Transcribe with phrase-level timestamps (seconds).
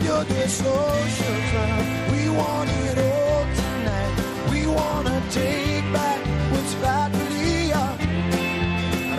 [0.00, 1.84] Radio 2 Social Club.
[2.12, 4.14] We want it all tonight.
[4.50, 6.18] We wanna take back
[6.50, 8.00] what's rightfully ours.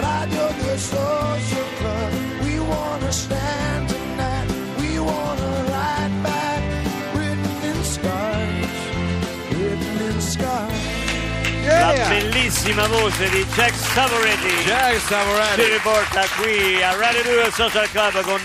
[0.01, 2.11] Radio 2 Social Club.
[2.41, 4.49] We wanna stand tonight.
[4.79, 6.63] We wanna ride back.
[7.13, 8.73] Written in scars.
[9.51, 10.89] Written in scars.
[11.63, 15.63] La bellissima voce di Jack Savoretti Jack ci Savoretti.
[15.69, 18.41] riporta qui a Radio 2 Social Club con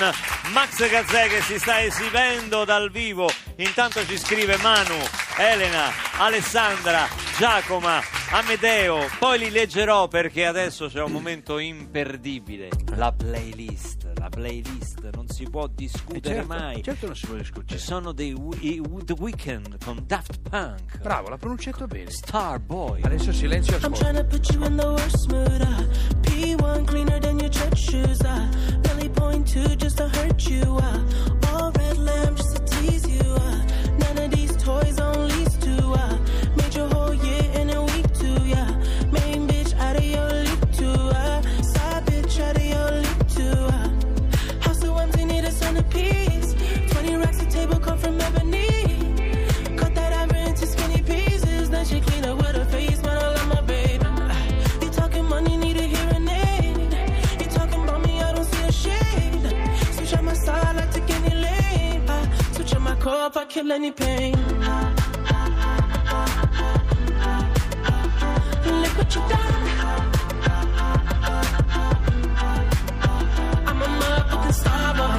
[0.56, 3.28] Max Gazzè che si sta esibendo dal vivo.
[3.56, 4.96] Intanto ci scrive Manu,
[5.36, 7.06] Elena, Alessandra,
[7.36, 9.06] Giacoma, Amedeo.
[9.18, 12.70] Poi li leggerò perché adesso c'è un momento imperdibile.
[12.94, 13.95] La playlist.
[14.26, 16.82] La playlist non si può discutere certo, mai.
[16.82, 17.78] certo non si può Ci discutere.
[17.78, 18.34] sono dei
[19.04, 20.98] The Weeknd con Daft Punk.
[21.00, 22.10] Bravo, l'ha pronunciato bene.
[22.10, 23.02] Starboy.
[23.02, 24.10] Adesso silenzio e I'm ascolta.
[24.10, 25.60] trying to put you in the worst mood.
[25.60, 28.20] Uh, P1 cleaner than your church shoes.
[28.20, 28.48] Uh,
[28.82, 30.76] Belly point two just to hurt you.
[30.76, 30.98] Uh,
[63.06, 64.34] core I kill any pain.
[68.80, 69.64] Look what you done.
[73.68, 75.18] I'm a motherfucking star boy.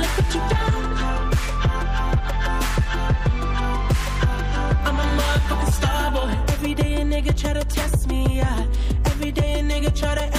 [0.00, 0.76] Look what you done.
[4.86, 6.30] I'm a motherfucking star boy.
[6.54, 8.66] Every day a nigga try to test me, yeah.
[9.04, 10.31] Every day a nigga try to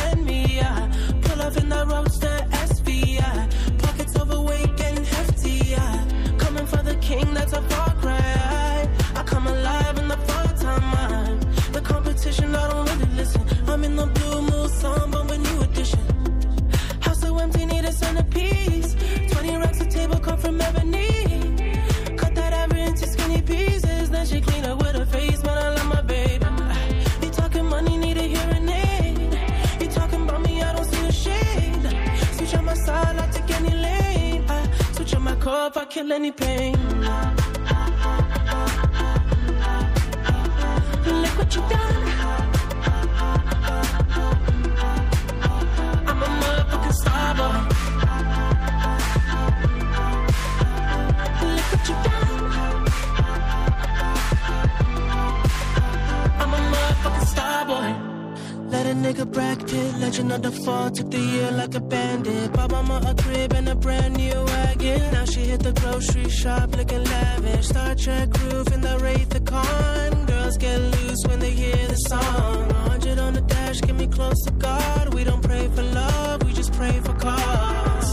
[64.84, 65.12] wagon.
[65.12, 67.68] Now she hit the grocery shop looking lavish.
[67.68, 70.26] Star Trek roof in the Wraith the Con.
[70.26, 72.68] Girls get loose when they hear the song.
[72.68, 75.14] 100 on the dash, get me close to God.
[75.14, 78.12] We don't pray for love, we just pray for cause.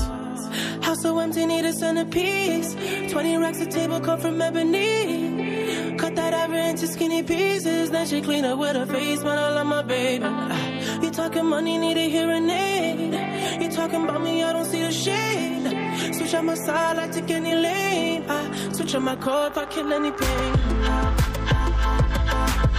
[0.82, 2.74] House so empty, need a centerpiece.
[3.10, 5.96] 20 racks a table come from ebony.
[5.98, 7.90] Cut that ever into skinny pieces.
[7.90, 9.38] Then she clean up with her face, man.
[9.38, 10.26] I love my baby.
[11.04, 13.62] You talking money, need a hearing aid.
[13.62, 15.59] You talking about me, I don't see the shade.
[16.30, 18.24] Switch on my side, I take any lane.
[18.28, 20.54] I switch on my core if I kill any pain.
[20.84, 21.12] Ah,
[21.50, 22.70] ah,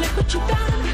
[0.00, 0.87] Look what you done.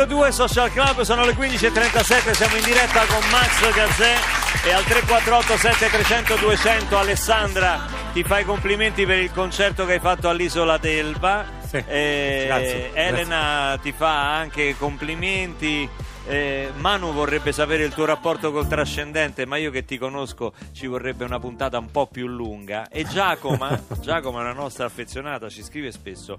[0.00, 4.14] Radio 2 Social Club, sono le 15.37, siamo in diretta con Max Gazzè
[4.66, 10.00] e al 348 7300 200 Alessandra ti fai i complimenti per il concerto che hai
[10.00, 11.44] fatto all'Isola d'Elba.
[11.66, 15.86] Sì, Eh, grazie, Elena ti fa anche complimenti.
[16.26, 20.86] Eh, Manu vorrebbe sapere il tuo rapporto col trascendente, ma io che ti conosco ci
[20.86, 22.88] vorrebbe una puntata un po' più lunga.
[22.88, 26.38] E Giacoma, Giacoma una nostra affezionata, ci scrive spesso.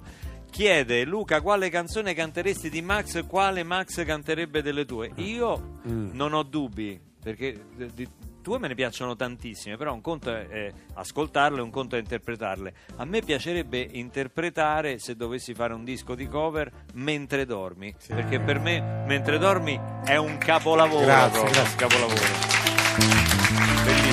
[0.51, 5.09] Chiede Luca quale canzone canteresti di Max, quale Max canterebbe delle tue?
[5.15, 8.09] Io non ho dubbi, perché di- di-
[8.41, 11.99] tue me ne piacciono tantissime, però un conto è, è ascoltarle e un conto è
[11.99, 12.73] interpretarle.
[12.97, 18.59] A me piacerebbe interpretare, se dovessi fare un disco di cover, Mentre dormi, perché per
[18.59, 21.05] me Mentre dormi è un capolavoro.
[21.05, 21.75] Grazie, grazie.
[21.77, 22.21] capolavoro.
[23.85, 24.10] Bellissimo.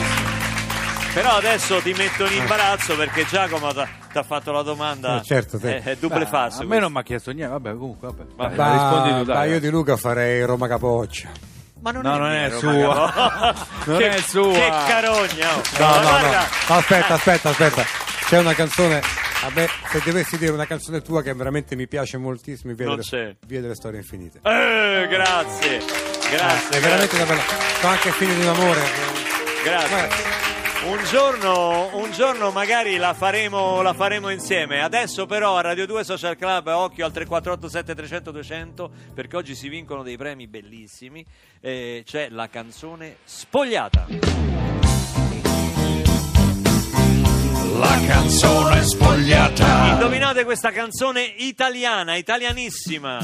[1.20, 3.81] Però adesso ti metto in imbarazzo perché Giacomo ti
[4.19, 5.19] ha fatto la domanda.
[5.19, 5.67] Eh, certo, sì.
[5.67, 6.62] È, è double falso.
[6.62, 8.23] A me non mi ha chiesto niente, vabbè, comunque, vabbè.
[8.37, 8.55] Vabbè.
[8.55, 9.37] Dai, rispondi tu, Ma, dai.
[9.37, 11.29] ma io di Luca farei Roma Capoccia.
[11.81, 12.87] Ma non No, è, non è.
[12.87, 13.55] Maga.
[13.87, 14.53] Non che, è sua.
[14.53, 15.55] Che carogna.
[15.55, 15.62] oh.
[15.79, 16.76] No, Ma no, no.
[16.76, 17.85] Aspetta, aspetta, aspetta.
[18.26, 19.00] C'è una canzone.
[19.55, 23.37] Me, se dovessi dire una canzone tua che veramente mi piace moltissimo, Via, delle.
[23.47, 24.38] Via delle Storie Infinite.
[24.43, 25.79] Eh, grazie.
[26.31, 26.79] Grazie.
[26.79, 27.41] È veramente una bella.
[27.41, 28.81] Fa anche fine di un amore.
[29.64, 29.88] Grazie.
[29.88, 30.14] Guarda,
[30.84, 34.80] Un giorno, un giorno magari la faremo, la faremo insieme.
[34.80, 39.69] Adesso però a Radio 2 Social Club occhio al 3487 300 200 perché oggi si
[39.69, 41.26] vincono dei premi bellissimi.
[41.60, 44.06] Eh, c'è la canzone Spogliata.
[47.78, 49.92] La canzone spogliata.
[49.92, 53.19] Indovinate questa canzone italiana, italianissima.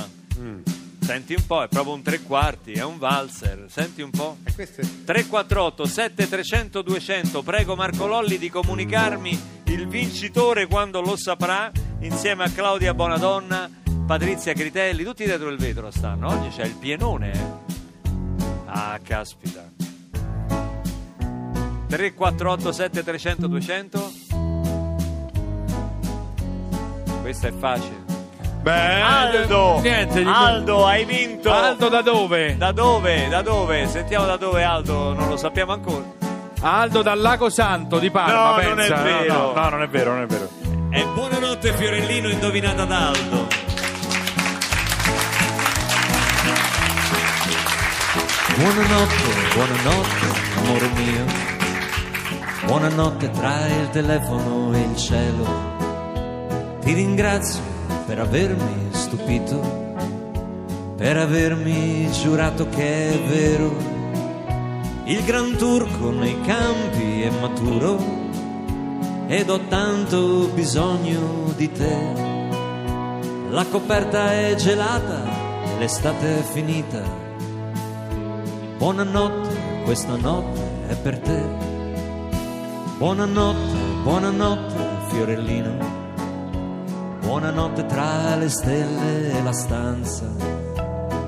[1.04, 3.66] Senti un po', è proprio un tre quarti, è un valzer.
[3.68, 4.38] Senti un po'.
[4.44, 11.14] e questo è- 348 7300 200 prego Marco Lolli di comunicarmi il vincitore quando lo
[11.16, 11.70] saprà
[12.00, 13.68] insieme a Claudia Bonadonna
[14.06, 18.12] Patrizia Critelli tutti dietro il vetro stanno oggi c'è il pienone eh.
[18.66, 19.70] ah caspita
[21.88, 24.12] 348 7300 200
[27.22, 28.03] questa è facile
[28.64, 32.56] Beh, Aldo niente, gli- Aldo hai vinto Aldo da dove?
[32.56, 33.28] da dove?
[33.28, 33.87] Da dove?
[33.88, 36.02] Sentiamo da dove Aldo, non lo sappiamo ancora.
[36.62, 38.69] Aldo dal Lago Santo di Parma, No, pensa.
[38.70, 39.34] non è No, vero.
[39.34, 40.49] No, no, non è vero, non è vero.
[40.90, 43.46] E buonanotte Fiorellino indovinata da Aldo.
[48.56, 51.25] Buonanotte, buonanotte, amore mio.
[52.66, 55.72] Buonanotte tra il telefono e il cielo.
[56.81, 57.61] Ti ringrazio
[58.06, 59.60] per avermi stupito,
[60.96, 63.72] per avermi giurato che è vero.
[65.04, 67.98] Il gran turco nei campi è maturo
[69.26, 71.96] ed ho tanto bisogno di te.
[73.50, 75.44] La coperta è gelata
[75.78, 77.02] l'estate è finita.
[78.78, 81.42] Buonanotte, questa notte è per te.
[82.98, 84.74] Buonanotte, buonanotte,
[85.08, 85.94] fiorellino.
[87.34, 90.25] Buonanotte tra le stelle e la stanza.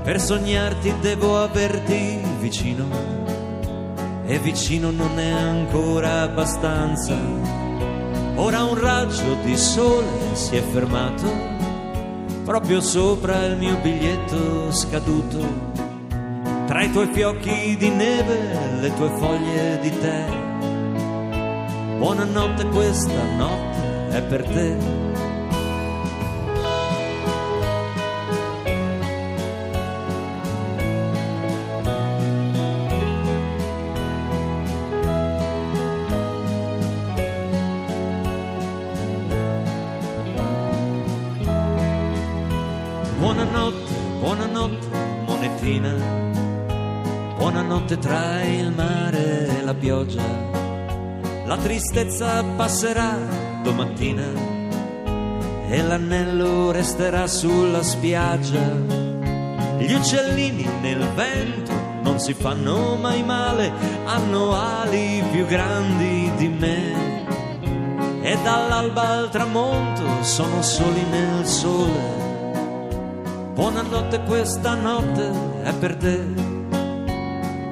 [0.04, 2.86] Per sognarti devo averti vicino.
[4.24, 7.16] E vicino non è ancora abbastanza.
[8.36, 11.28] Ora un raggio di sole si è fermato
[12.44, 15.44] proprio sopra il mio biglietto scaduto.
[16.66, 20.24] Tra i tuoi fiocchi di neve, le tue foglie di tè.
[21.98, 25.35] Buonanotte, questa notte è per te.
[47.96, 50.22] Buonanotte tra il mare e la pioggia.
[51.46, 53.16] La tristezza passerà
[53.62, 54.24] domattina
[55.68, 58.60] e l'anello resterà sulla spiaggia.
[59.78, 61.72] Gli uccellini nel vento
[62.02, 63.72] non si fanno mai male,
[64.04, 67.24] hanno ali più grandi di me.
[68.22, 72.24] E dall'alba al tramonto sono soli nel sole.
[73.54, 75.30] Buonanotte questa notte
[75.62, 76.55] è per te.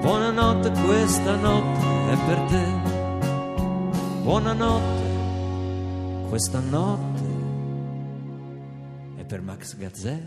[0.04, 2.64] Buonanotte questa notte è per te.
[4.20, 5.12] Buonanotte
[6.28, 7.23] questa notte
[9.16, 10.20] è per Max Gazzè.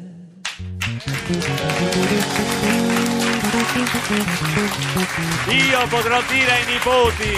[5.52, 7.38] Io potrò dire ai nipoti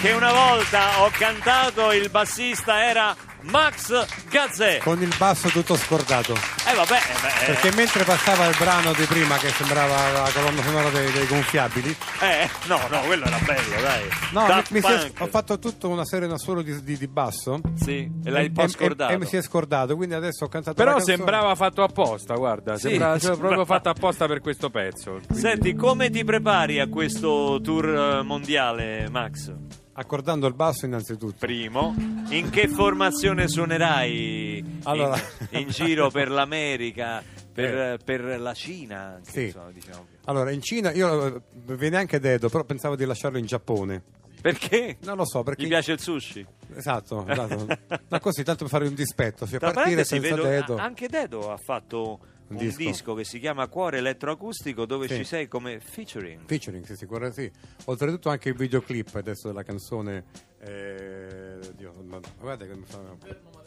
[0.00, 3.14] che una volta ho cantato il bassista era
[3.50, 4.78] Max Gazzè.
[4.78, 6.32] Con il basso tutto scordato.
[6.68, 10.30] Eh vabbè, eh, beh, eh, Perché mentre passava il brano di prima che sembrava la
[10.32, 14.02] colonna sonora dei, dei gonfiabili, eh, no, no, quello era bello, dai.
[14.32, 16.96] no, Daft mi- mi si è- ho fatto tutta una serie non solo di, di-
[16.98, 17.60] di basso.
[17.76, 19.12] Sì, e l'hai un po' e- e- scordato.
[19.12, 22.88] E, mi si è scordato, quindi adesso ho cantato Però sembrava fatto apposta, guarda, Sì,
[22.88, 25.20] sembrava, cioè, sembrava- proprio fatto apposta per questo pezzo.
[25.24, 29.52] Quindi- Senti, come ti prepari a questo tour eh, mondiale, Max?
[29.98, 31.36] Accordando il basso innanzitutto.
[31.38, 31.94] Primo,
[32.28, 35.18] in che formazione suonerai Allora.
[35.50, 37.22] in, in giro per l'America,
[37.52, 37.98] per, Eh.
[38.04, 39.14] per la Cina?
[39.16, 39.44] Anche, Sì.
[39.44, 40.06] insomma, diciamo.
[40.26, 41.40] Allora, in Cina io eh,
[41.76, 44.02] viene anche Dedo, però pensavo di lasciarlo in Giappone.
[44.38, 44.98] Perché?
[45.00, 46.46] Non lo so, perché Gli piace il sushi?
[46.74, 47.66] Esatto, esatto.
[48.08, 50.76] Ma così tanto per fare un dispetto, cioè partire senza vedo, Dedo.
[50.76, 53.14] anche Dedo ha fatto un, un disco.
[53.14, 55.16] che si chiama Cuore Elettroacustico dove Sì.
[55.16, 56.42] ci sei come featuring.
[56.46, 57.50] Featuring, sì, guarda, sì.
[57.86, 60.24] Oltretutto anche il videoclip adesso della canzone.
[60.60, 63.00] Eh, Dio, ma- guarda che mi fa.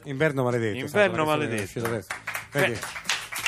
[0.03, 0.77] Inverno maledetto.
[0.77, 1.81] Inverno maledetto.
[1.89, 2.03] Beh,
[2.51, 2.79] Vedi?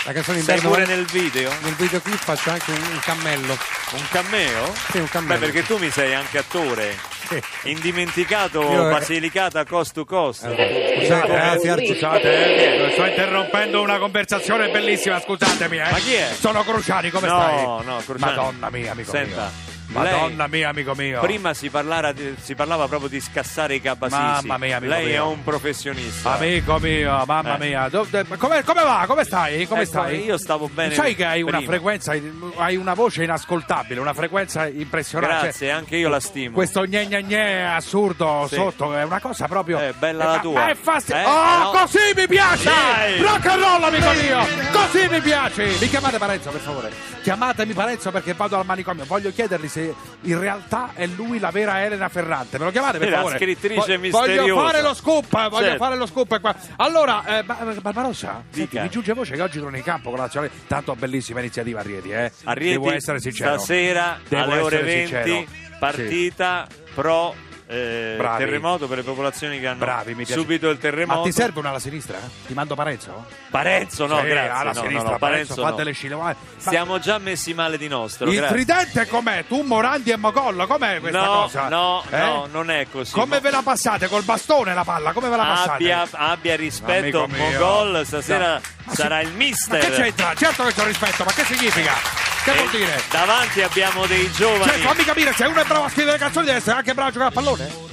[0.06, 1.14] la canzone Inverno pure maledetto.
[1.14, 1.52] nel video?
[1.62, 3.54] Nel videoclip faccio anche un, un cammello.
[3.94, 4.74] Un cameo?
[4.90, 5.40] Sì, un cammello.
[5.40, 6.96] Beh, perché tu mi sei anche attore.
[7.64, 10.42] Indimenticato Io, eh, Basilicata cost to cost.
[10.42, 11.88] Scusate, grazie, Arci.
[11.94, 15.78] Scusate, eh, sto interrompendo una conversazione bellissima, scusatemi.
[15.78, 15.92] Eh.
[15.92, 16.30] Ma chi è?
[16.38, 17.86] Sono Cruciani, come No, stai?
[17.86, 18.36] no, Cruciani.
[18.36, 19.71] Madonna mia, amico Senta, mio.
[20.00, 21.20] Madonna mia, amico mio.
[21.22, 24.48] Prima si, parlara si parlava proprio di scassare i cabasisi.
[24.48, 25.30] Mamma mia, amico Lei è mio.
[25.30, 26.34] un professionista.
[26.38, 27.60] Amico mio, mamma Eh.
[27.68, 27.90] mia.
[27.90, 29.04] Do- de- come, come va?
[29.08, 29.68] Come stai?
[29.68, 30.24] Come Ecco, stai?
[30.24, 31.72] io stavo bene Sai che hai una prima.
[31.72, 32.14] frequenza,
[32.58, 35.42] hai una voce inascoltabile, una frequenza impressionante.
[35.42, 36.54] Grazie, Cioè, anche io la stimo.
[36.56, 38.56] Questo gne gne gne assurdo Sì.
[38.56, 39.80] sotto è una cosa proprio.
[39.80, 40.70] Eh, bella la ma- tua.
[40.70, 41.72] è fasti- Eh, oh, no.
[41.72, 42.64] così mi piace!
[42.64, 43.22] Dai!
[43.22, 44.46] Rock and roll, amico mio!
[44.72, 45.66] Così mi piace!
[45.80, 46.92] Mi chiamate Parenzo, per favore.
[47.22, 49.06] Chiamatemi Parenzo perché vado al manicomio.
[49.06, 49.81] Voglio chiedergli se
[50.22, 52.58] in realtà è lui la vera Elena Ferrante.
[52.58, 53.38] Me lo chiamate per La favore?
[53.38, 54.42] scrittrice Vo- misteriosa.
[54.42, 55.84] Voglio fare lo scoop, voglio Certo.
[55.84, 56.56] fare lo scoop qua.
[56.78, 60.26] Allora, eh, Ba- Barbarossa, senti, mi giunge voce che oggi torno in campo con la
[60.26, 60.52] nazionale.
[60.68, 62.32] Tanto bellissima iniziativa a Rieti, eh.
[62.44, 63.58] A Rieti, Devo essere sincero.
[63.58, 64.92] stasera Devo alle ore essere
[65.24, 65.78] 20 sincero.
[65.80, 67.36] partita pro
[67.72, 68.44] eh, Bravi.
[68.44, 70.34] terremoto per le popolazioni che hanno Bravi, mi piace.
[70.40, 71.20] subito il terremoto.
[71.20, 72.18] Ma ti serve una alla sinistra?
[72.46, 73.26] Ti mando Parenzo?
[73.50, 74.50] Parenzo no, Sì, grazie.
[74.50, 75.76] alla no, sinistra, no, Parenzo, Parenzo fa no.
[75.76, 76.16] delle scile.
[76.16, 78.30] Ma- Siamo già messi male di nostro.
[78.30, 78.56] Il grazie.
[78.56, 79.46] tridente com'è?
[79.48, 81.68] Tu, Morandi e Mogol, com'è questa no, cosa?
[81.70, 82.18] no, Eh?
[82.18, 83.12] no, non è così.
[83.14, 84.08] Come ve la passate?
[84.08, 85.12] Col bastone la palla?
[85.14, 85.72] Come ve la passate?
[85.72, 87.52] abbia, abbia rispetto, Amico mio.
[87.60, 88.06] Mogol.
[88.06, 88.60] Stasera
[88.92, 89.80] sarà il Ma mister.
[89.80, 90.34] che c'entra?
[90.36, 92.21] Certo che c'ho rispetto, ma che significa?
[92.44, 93.04] Che E vuol dire?
[93.12, 94.72] Davanti abbiamo dei giovani.
[94.72, 97.12] Cioè, fammi capire, se uno è bravo a scrivere canzoni deve essere anche bravo a
[97.12, 97.91] giocare a pallone?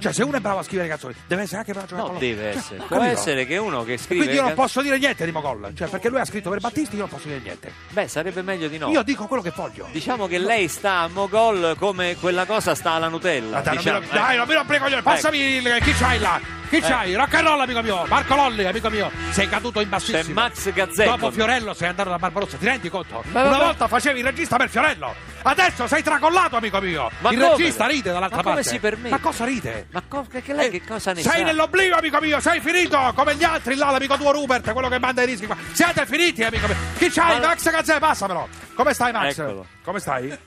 [0.00, 2.14] Cioè, se uno è bravo a scrivere canzoni, deve essere anche bravo a giocare No,
[2.14, 2.34] a pallone.
[2.36, 2.76] deve Cioè, essere.
[2.78, 3.12] Può capito.
[3.12, 4.16] essere che uno che scrive.
[4.24, 5.72] Quindi io non posso dire niente di Mogol.
[5.74, 7.72] Cioè, perché lui ha scritto per Battisti, io non posso dire niente.
[7.90, 8.88] Beh, sarebbe meglio di no.
[8.90, 9.88] Io dico quello che voglio.
[9.92, 13.60] Diciamo che lei sta a Mogol come quella cosa sta alla Nutella.
[13.60, 14.36] Dai, diciamo, non mi, dai, eh.
[14.38, 15.02] non mi rompere i coglioni.
[15.02, 16.40] Passami il, chi c'hai là?
[16.68, 17.14] Chi c'hai?
[17.14, 18.04] Rock and roll, amico mio.
[18.06, 19.10] Marco Lolli, amico mio.
[19.30, 20.22] Sei caduto in bassissimo.
[20.22, 21.10] C'è Max Gazzetta.
[21.16, 23.22] Dopo Fiorello sei andato da Barbarossa, ti rendi conto?
[23.32, 23.64] Ma Una vabbè.
[23.64, 25.14] volta facevi il regista per Fiorello,
[25.50, 27.10] adesso sei tracollato, amico mio.
[27.20, 27.56] Ma il come?
[27.56, 28.68] regista ride dall'altra Ma come parte.
[28.70, 29.08] si permette?
[29.08, 29.86] Ma cosa ride?
[29.90, 31.44] Ma co- che, lei che cosa ne sei sa?
[31.44, 35.22] nell'oblio, amico mio, sei finito come gli altri là, l'amico tuo Rupert, quello che manda
[35.22, 35.56] i rischi qua.
[35.72, 36.76] Siete finiti, amico mio.
[36.96, 37.40] Chi c'hai?
[37.40, 38.48] Ma- Max Gazzè, passamelo.
[38.74, 39.38] Come stai, Max?
[39.38, 39.66] Eccolo.
[39.82, 40.38] Come stai?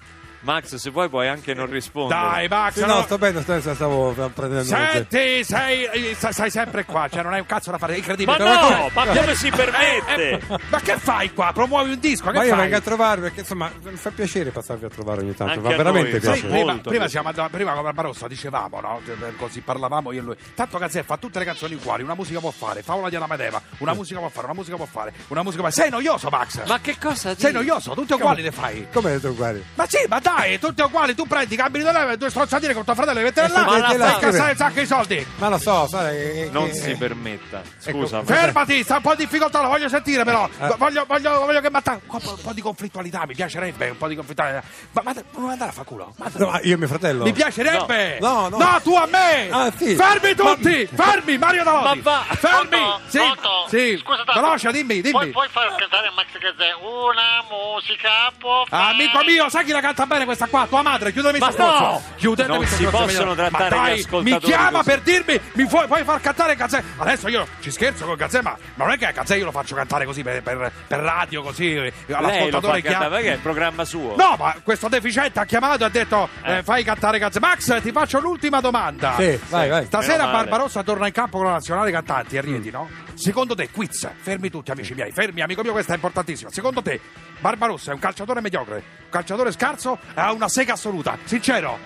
[0.41, 2.19] Max, se vuoi puoi anche non rispondere.
[2.19, 2.73] Dai, Max.
[2.73, 7.33] Sì, no, sto bene, sto, stavo prendendo Senti, sei, eh, sei sempre qua, cioè non
[7.33, 8.37] hai un cazzo da fare, è incredibile.
[8.37, 10.29] Ma Cioè, no, ma come si eh, permette?
[10.31, 11.51] eh, ma che fai qua?
[11.53, 12.29] Promuovi un disco?
[12.31, 12.59] Che Ma io fai?
[12.61, 15.73] vengo a trovarvi perché insomma mi fa piacere passarvi a trovare ogni tanto, Anche ma
[15.73, 16.47] a veramente noi, Sai, piace.
[16.47, 19.01] Molto prima, prima, siamo andati- prima con Barbarossa dicevamo, no?
[19.05, 20.35] Cioè, Così parlavamo io e lui.
[20.55, 23.93] Tanto Gazzè fa tutte le canzoni uguali, una musica può fare, Favola di Medeva, una
[23.93, 25.81] musica può fare, una musica può fare, una musica può fare.
[25.83, 26.65] Sei noioso, Max!
[26.65, 27.41] Ma che cosa dici?
[27.41, 28.87] Sei noioso, tutte uguali le fai.
[28.91, 29.63] Come tu guardi?
[29.75, 32.95] Ma sì, ma dai, tutte uguali, tu prendi, cambi di leve, due strozzatine con tuo
[32.95, 35.27] fratello, metti Eh, là, ma la e fa- incassare un sacco di soldi.
[35.37, 37.61] Ma lo so, sai che- Non che- si permetta.
[37.83, 40.47] Ecco, Scusa, ma- Fermati, sta un po' di difficoltà, lo voglio sentire però.
[40.59, 40.73] Eh.
[40.77, 44.07] Voglio, voglio, voglio che matta un po', un po' di conflittualità, mi piacerebbe un po'
[44.07, 44.63] di conflittualità.
[44.91, 46.13] Ma, ma non andare a fa culo.
[46.17, 47.23] Ma- No, ma io e mio fratello.
[47.23, 48.17] Mi piacerebbe!
[48.19, 48.79] No, no, no.
[48.81, 49.49] tu a me!
[49.51, 49.95] Ah, sì.
[49.95, 50.87] Fermi tutti!
[50.93, 52.01] Fermi, Mario Daloti!
[52.01, 52.69] Ma va- Fermi!
[52.69, 52.99] Pronto?
[53.07, 53.65] Sì, Pronto?
[53.69, 53.97] sì.
[54.01, 55.11] Scusa, tanto, Veloce, dimmi, dimmi.
[55.11, 58.91] Puoi, puoi far cantare Max Gazzè una musica può fare...
[58.93, 60.65] Amico mio, sai chi la canta bene questa qua?
[60.67, 62.01] Tua madre, chiudemi Ma sto no!
[62.15, 64.83] Chiudetemi Non si possono mi- trattare ma dai, ascoltatori Mi chiama così.
[64.89, 66.83] per dirmi, mi puoi, puoi far cantare Gazzè.
[66.97, 70.05] Adesso io ci scherzo con Gazzè, ma non è che Gazzè io lo faccio cantare
[70.05, 71.73] così per, per- per radio, così.
[71.75, 72.97] eh, lei lo fa L'ascoltatore chiama.
[72.99, 74.15] cantare, perché è il programma suo.
[74.15, 76.63] No, ma questo deficiente ha chiamato e ha detto eh, Eh.
[76.63, 77.39] fai cantare Gazzè.
[77.39, 79.15] Max, ti faccio l'ultima domanda.
[79.17, 79.85] Sì, vai, vai.
[79.85, 80.27] Stasera.
[80.27, 82.71] Barbarossa torna in campo con la nazionale cantanti a Rieti, Mm.
[82.73, 82.89] no?
[83.13, 86.49] Secondo te, quiz, fermi tutti amici miei, fermi, amico mio, questa è importantissima.
[86.49, 86.99] Secondo te,
[87.39, 91.17] Barbarossa è un calciatore mediocre, un calciatore scarso e ha una sega assoluta?
[91.25, 91.77] Sincero?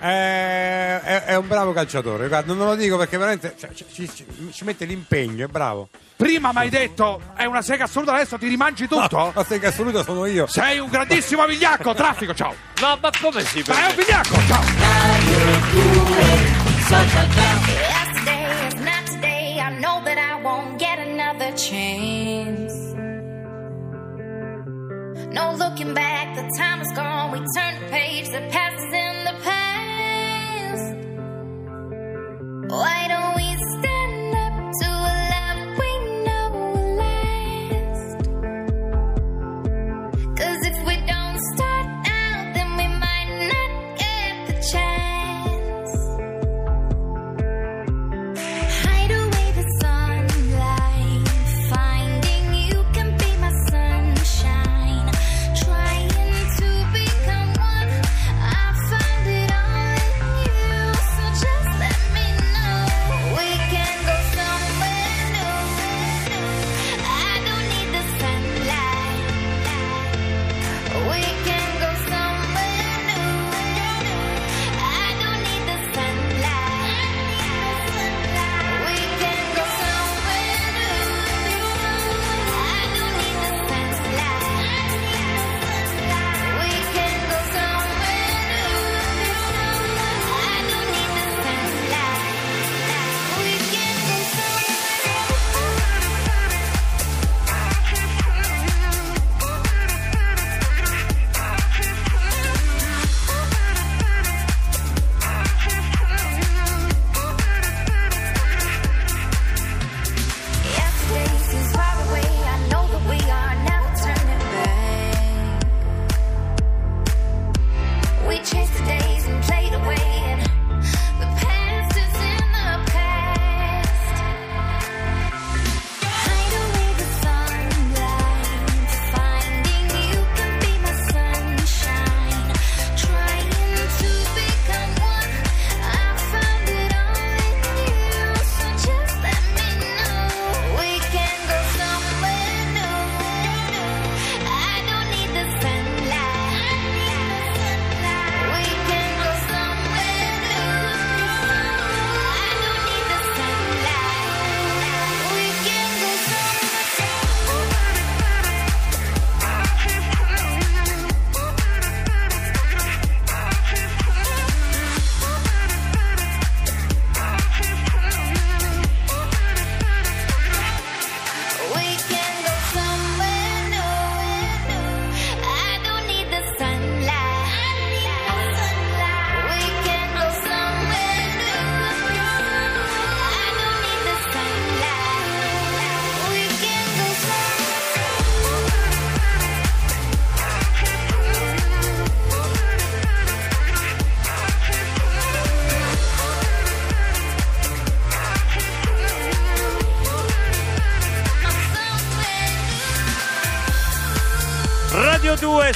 [0.00, 4.10] Eh, è, è un bravo calciatore, guarda, non lo dico perché veramente cioè, ci, ci-
[4.14, 5.88] ci- ci mette l'impegno, è bravo.
[6.16, 9.32] Prima mi hai detto è una sega assoluta, adesso ti rimangi tutto?
[9.34, 10.46] Ma se che assoluto sono io.
[10.46, 12.54] Sei un grandissimo vigliacco, traffico, ciao!
[12.80, 14.62] No, ma come si Ma è un vigliacco, ciao!
[25.34, 27.32] No looking back, the time is gone.
[27.32, 30.94] We turn the page, the past is in the past.
[32.72, 33.33] Why don't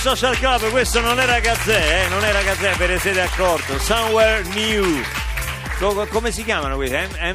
[0.00, 2.08] Social Club, questo non era Gazzè, eh?
[2.08, 3.78] non era Gazzè, ve ne siete accorto.
[3.78, 5.02] Somewhere New.
[5.78, 6.96] Co- come si chiamano questi?
[6.96, 7.32] M-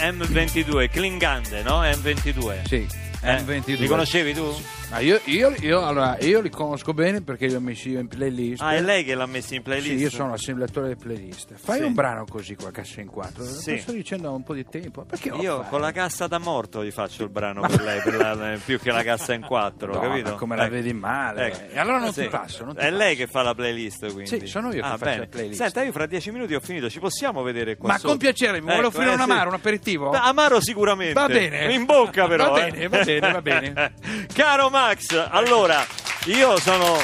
[0.00, 1.82] M- M22, Klingande, no?
[1.82, 2.64] M22.
[2.66, 2.86] Sì,
[3.26, 3.78] Eh, M22.
[3.78, 4.54] Li conoscevi tu?
[4.90, 8.60] Ma io, io- io- allora, io li conosco bene perché li ho messi in playlist.
[8.60, 9.96] Ah, è lei che l'ha messo in playlist?
[9.96, 11.54] Sì, io sono assemblatore di playlist.
[11.56, 11.84] Fai Sì.
[11.84, 13.42] un brano così con la cassa in quattro.
[13.44, 13.72] Sì.
[13.72, 15.04] Lo sto dicendo da un po' di tempo.
[15.04, 18.58] Perché Io con la cassa da morto gli faccio il brano per lei, per la-
[18.62, 20.30] più che la cassa in quattro, No, capito?
[20.32, 20.72] ma come la Ecco.
[20.74, 21.46] vedi male.
[21.46, 21.74] Ecco.
[21.74, 22.22] E allora non Sì.
[22.22, 22.64] ti passo.
[22.64, 22.96] non ti È passo.
[22.96, 24.26] lei che fa la playlist, quindi.
[24.38, 25.18] Sì, sono io che ah, faccio bene.
[25.20, 25.62] la playlist.
[25.62, 28.08] Senta, io fra dieci minuti ho finito, ci possiamo vedere qua Ma sotto?
[28.08, 30.10] con piacere, mi vuole Ecco, offrire eh, un amaro, un aperitivo?
[30.10, 31.14] Amaro sicuramente.
[31.14, 31.72] Va bene.
[31.72, 32.50] In bocca però.
[32.52, 32.70] Va eh.
[32.70, 33.94] bene, va bene, va bene.
[34.32, 35.84] Caro Max, allora,
[36.26, 36.96] io sono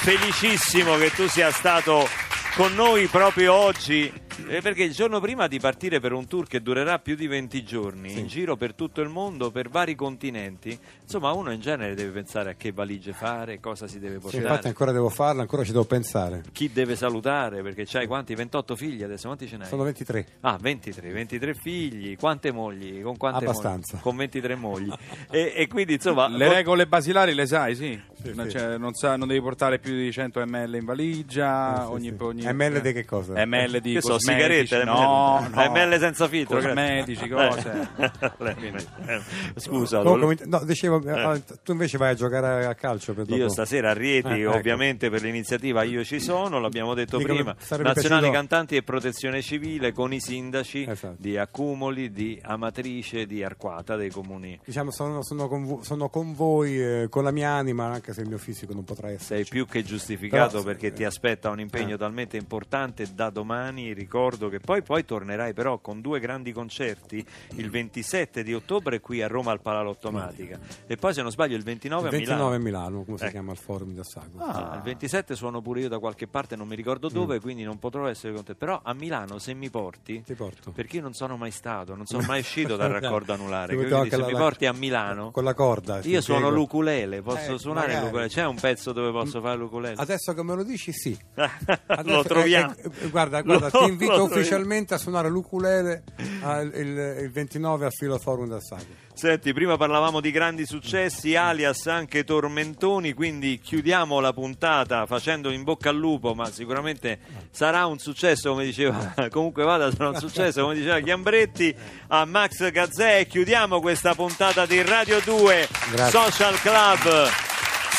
[0.00, 2.08] felicissimo che tu sia stato
[2.54, 4.12] con noi proprio oggi.
[4.48, 7.62] Eh, Perché il giorno prima di partire per un tour che durerà più di 20
[7.64, 12.10] giorni in giro per tutto il mondo, per vari continenti, insomma, uno in genere deve
[12.10, 15.64] pensare a che valigie fare, cosa si deve Sì, portare, infatti ancora devo farlo, ancora
[15.64, 16.42] ci devo pensare.
[16.52, 18.34] chi deve salutare, perché c'hai quanti?
[18.34, 19.68] 28 figli adesso, quanti ce n'hai?
[19.68, 20.26] Sono 23.
[20.40, 23.02] Ah, 23, 23 figli, quante mogli?
[23.02, 23.94] Con quante Abbastanza.
[23.94, 24.02] mogli?
[24.02, 24.92] Con 23 mogli.
[25.30, 26.28] e, e quindi insomma...
[26.28, 28.00] Le regole basilari le sai, sì.
[28.22, 28.56] Sì, non, sì.
[28.56, 31.84] c'è- non sa- non devi portare più di 100 ml in valigia.
[31.86, 32.22] Sì, ogni, sì.
[32.22, 33.32] ogni- ML di che cosa?
[33.46, 35.72] ML di Che so, sigarette, no, ML, no.
[35.72, 36.60] ML senza filtro.
[36.60, 37.88] Cosmetici, cose.
[38.40, 39.20] Eh, eh,
[39.56, 43.36] Scusa, Comunque, lo- no, dicevo, ah, tu invece vai a giocare a calcio per dopo.
[43.36, 44.54] io stasera a Rieti, Eh, ecco.
[44.54, 49.42] ovviamente per l'iniziativa Io ci sono, l'abbiamo detto Dico, prima, Nazionale piaciuto- Cantanti e Protezione
[49.42, 51.16] Civile con i sindaci Esatto.
[51.18, 54.58] di Accumoli, di Amatrice, di Arquata, dei comuni.
[54.64, 58.20] Diciamo, sono, sono con, vo- sono con voi, eh, con la mia anima, anche se
[58.22, 59.42] il mio fisico non potrà essere.
[59.42, 61.06] Sei più che giustificato Però, perché sì, ti eh.
[61.06, 61.98] aspetta un impegno Eh.
[61.98, 63.92] talmente importante da domani.
[63.92, 67.24] Ricordo che poi, poi tornerai però con due grandi concerti
[67.56, 71.62] il 27 di ottobre qui a Roma al Palalottomatica e poi se non sbaglio il
[71.62, 72.54] 29, Il a 29 Milano.
[72.54, 73.32] a Milano, come si Ecco.
[73.32, 74.38] chiama il forum di Assago.
[74.38, 77.40] Ah, il 27 suono pure io da qualche parte, non mi ricordo dove, Mm.
[77.40, 78.54] quindi non potrò essere con te.
[78.54, 80.70] Però a Milano se mi porti, Ti porto.
[80.72, 83.74] perché io non sono mai stato, non sono mai uscito dal raccordo anulare.
[83.74, 86.00] Quindi anche se la- mi porti a Milano, Con la corda.
[86.02, 86.56] io suono spiego.
[86.56, 87.92] l'ukulele, posso Eh, suonare.
[88.04, 88.28] L'ukulele.
[88.28, 89.94] C'è un pezzo dove posso fare l'ukulele?
[89.96, 91.16] Adesso che me lo dici, sì.
[91.34, 91.48] lo
[91.86, 92.74] Adesso- troviamo.
[92.76, 96.02] eh, eh, guarda, guarda, Lo- ti invito ufficialmente a suonare l'ukulele
[96.42, 99.08] al- il, il 29 al Filo Forum Assago.
[99.12, 105.62] Senti, prima parlavamo di grandi successi, alias anche tormentoni, quindi chiudiamo la puntata facendo in
[105.62, 107.18] bocca al lupo, ma sicuramente
[107.50, 111.74] sarà un successo, come diceva, comunque vada, sarà un successo, come diceva Chiambretti,
[112.08, 116.18] a Max Gazzè e chiudiamo questa puntata di Radio 2 Grazie.
[116.18, 117.49] Social Club.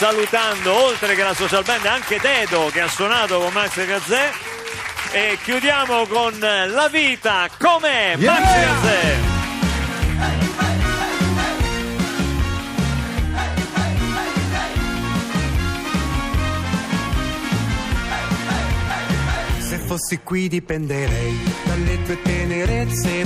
[0.02, 4.32] Salutando oltre che la social band anche Dedo che ha suonato con Max Gazzè
[5.12, 9.16] e chiudiamo con La vita com'è Max Gazzè.
[19.60, 23.26] Se fossi qui dipenderei dalle tue tenerezze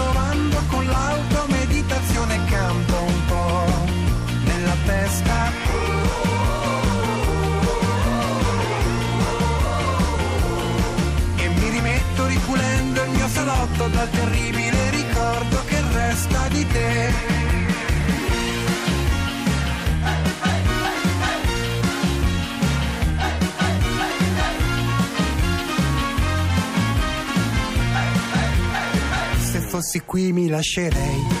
[13.81, 17.13] salotto dal terribile ricordo che resta di te.
[29.39, 31.40] Se fossi qui mi lascerei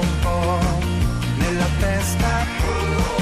[1.61, 3.20] nella testa.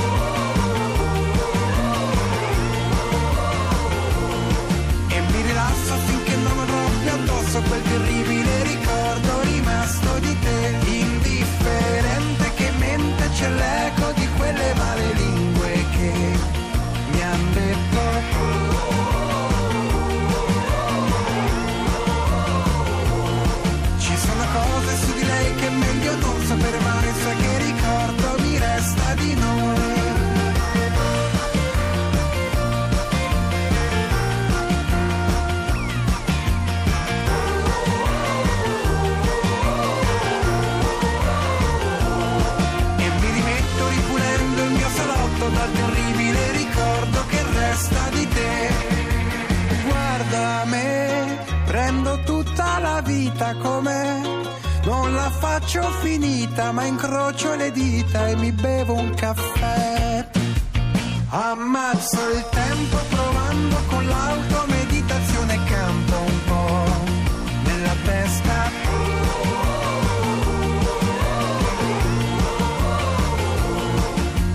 [53.55, 54.21] Com'è.
[54.83, 60.27] Non la faccio finita, ma incrocio le dita e mi bevo un caffè.
[61.29, 66.83] Ammazzo il tempo provando con l'auto meditazione campo un po'
[67.65, 68.71] nella testa.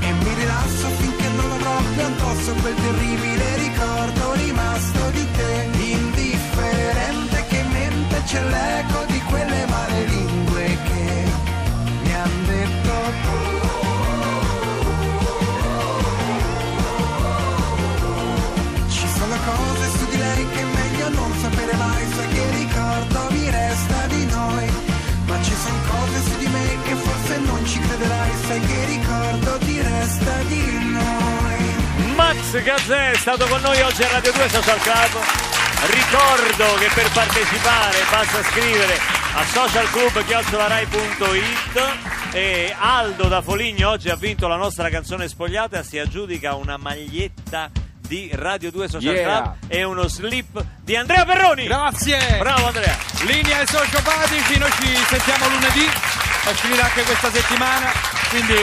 [0.00, 3.53] E mi rilasso finché non avrò più addosso quel terribile
[28.54, 31.56] sai che ricordo ti resta di noi.
[32.14, 35.10] Max Gazzè è stato con noi oggi a Radio 2 Social Club.
[35.86, 38.96] Ricordo che per partecipare basta scrivere
[39.34, 46.54] a socialclub.it e Aldo da Foligno oggi ha vinto la nostra canzone spogliata si aggiudica
[46.54, 47.72] una maglietta
[48.06, 49.24] di Radio 2 Social Yeah.
[49.24, 51.64] Club e uno slip di Andrea Perroni.
[51.64, 52.36] Grazie.
[52.38, 52.96] Bravo Andrea.
[53.26, 55.86] Linea ai sociopatici, noi ci sentiamo lunedì,
[56.44, 57.90] ma finirà anche questa settimana,
[58.28, 58.54] quindi...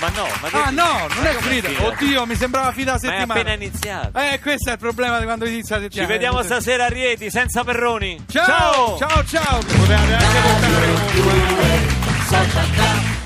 [0.00, 1.70] Ma no, ma Ah no, non è finita.
[1.84, 3.40] Oddio, mi sembrava finita la Ma è settimana.
[3.40, 4.16] appena iniziato.
[4.18, 6.12] Eh, questo è il problema di quando inizia la Ci settimana.
[6.12, 8.24] vediamo stasera a Rieti senza Perroni.
[8.30, 9.58] Ciao, ciao, ciao.
[9.58, 10.38] Potevate anche
[12.28, 13.17] portare.